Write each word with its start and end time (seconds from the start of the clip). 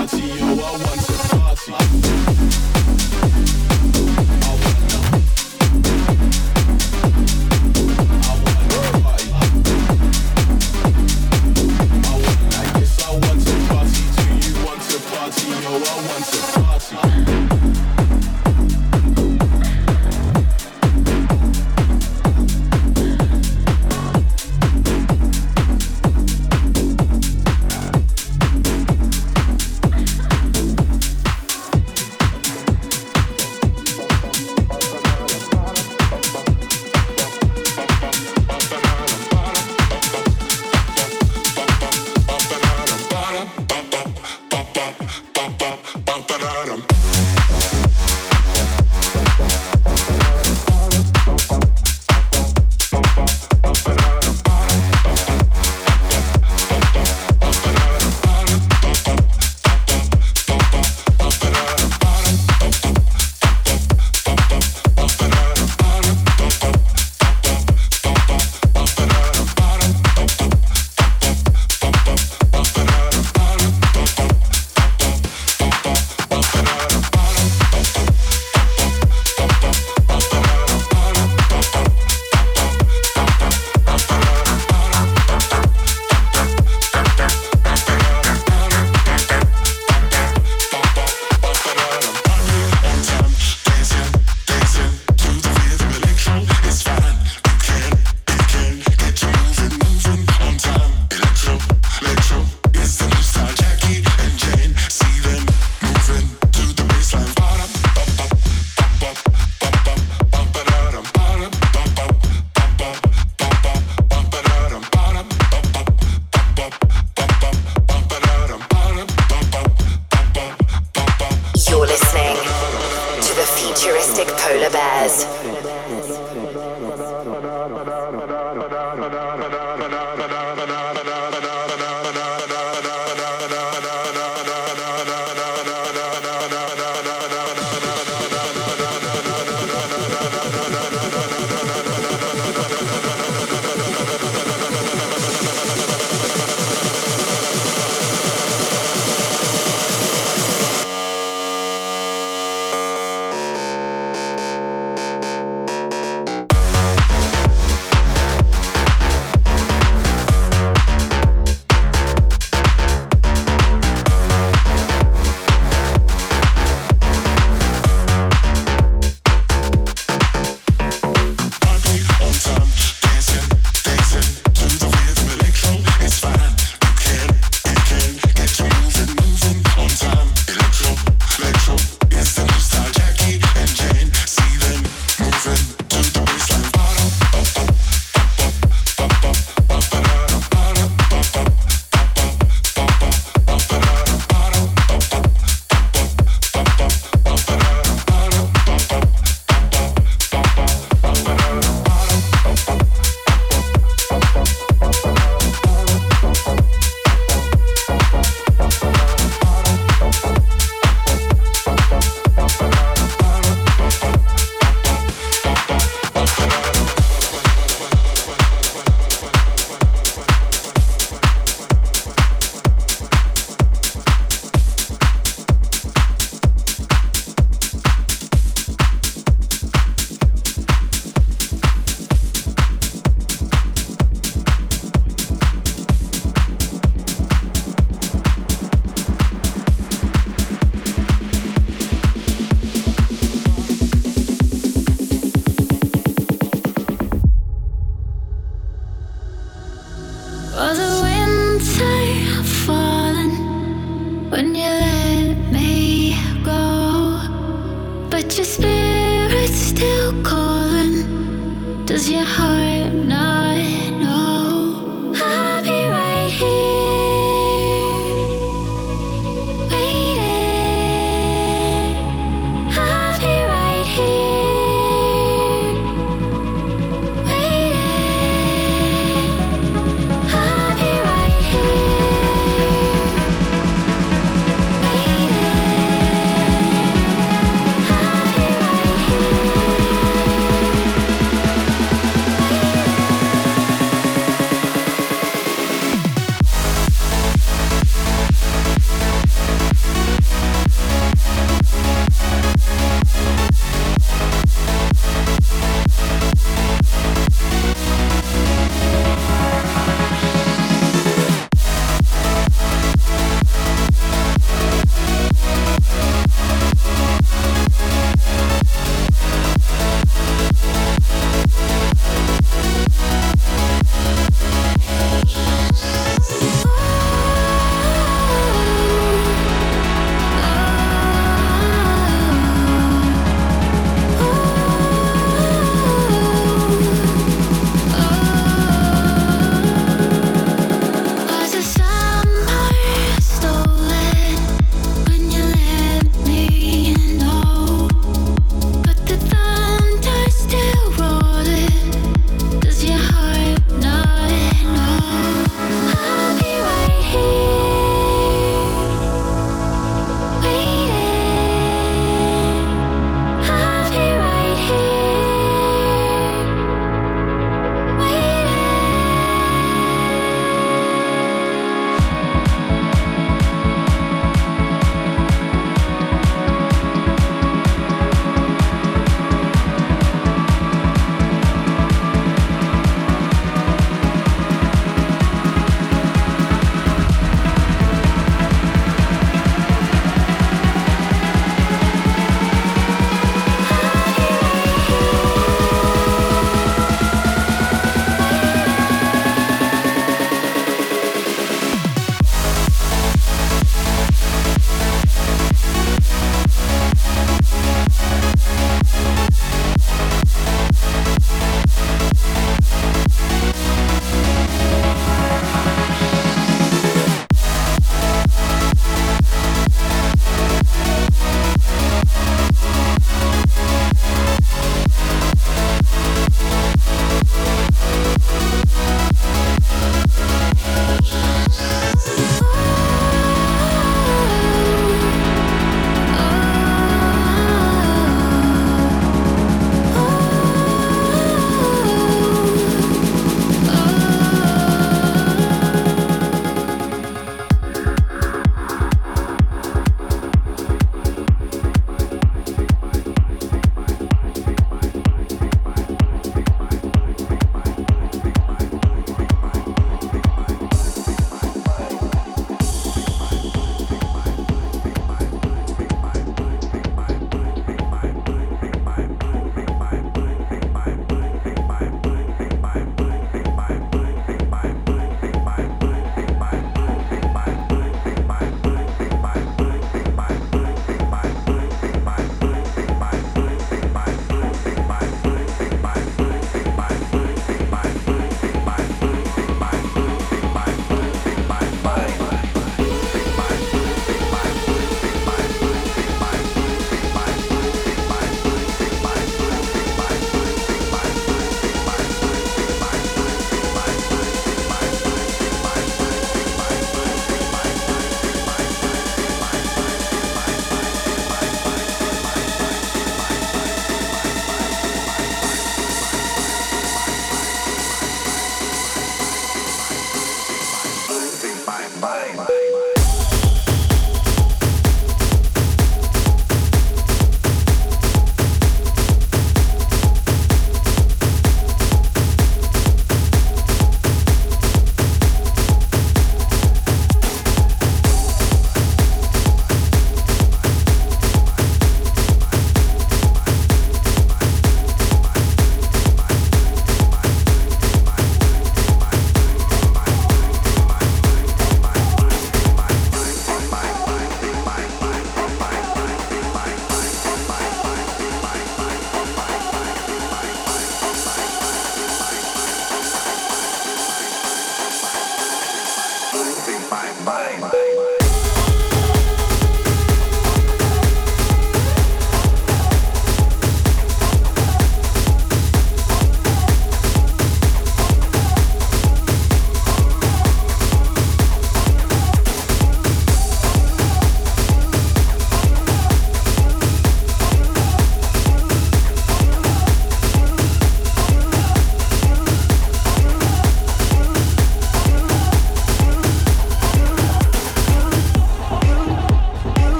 party, 0.00 0.22
you. 0.22 0.40
I 0.40 0.54
want 0.54 1.09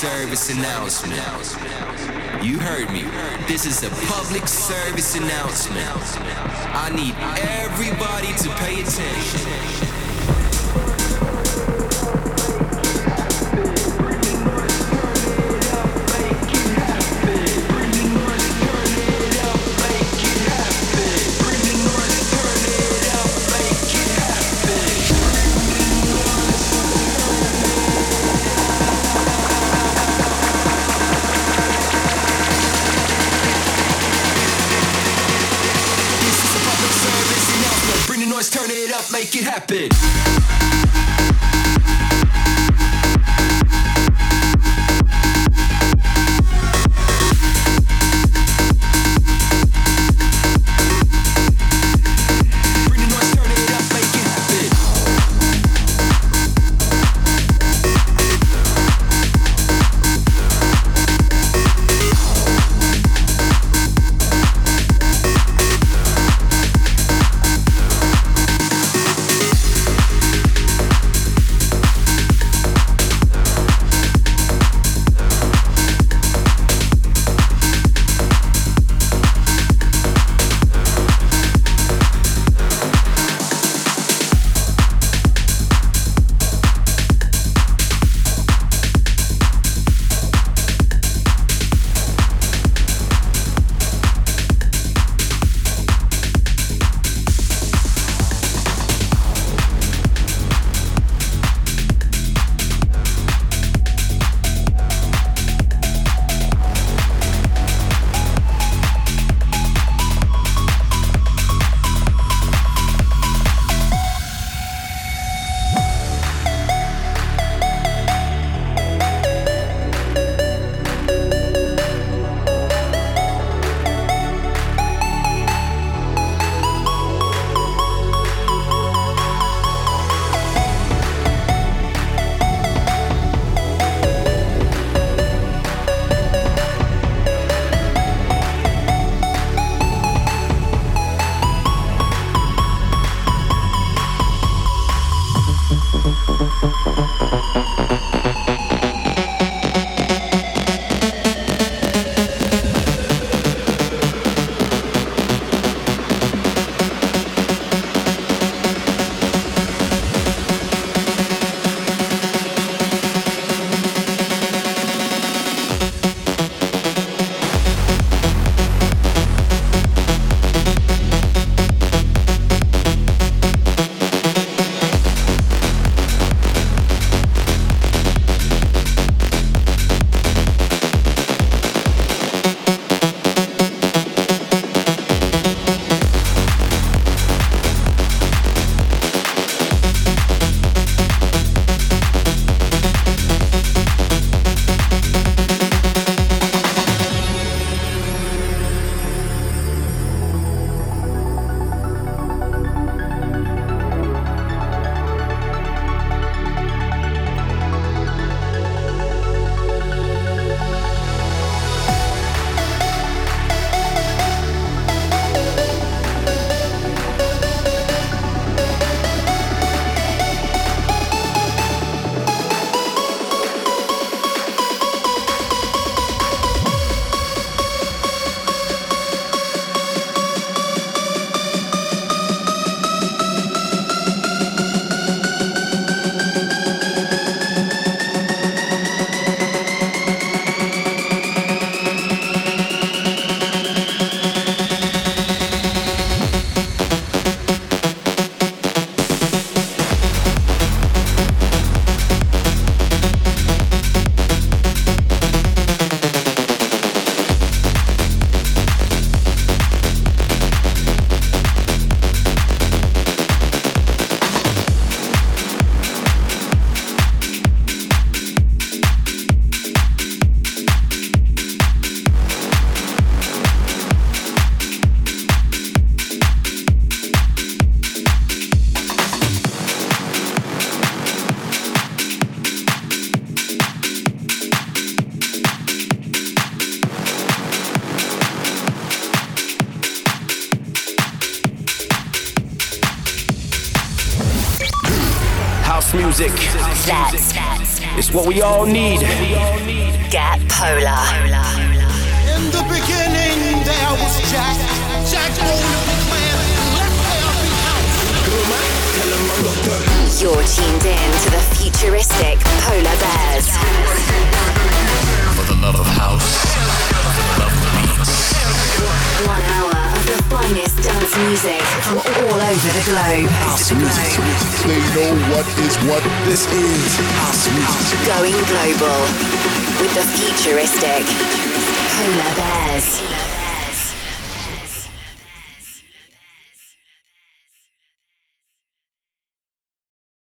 service 0.00 0.48
announcement. 0.48 1.12
You 2.42 2.58
heard 2.58 2.90
me. 2.90 3.02
This 3.46 3.66
is 3.66 3.82
a 3.82 3.90
public 4.06 4.48
service 4.48 5.14
announcement. 5.14 5.86
I 6.74 6.88
need 6.96 7.14
everybody 7.60 8.32
to 8.38 8.48
pay 8.64 8.80
attention. 8.80 9.99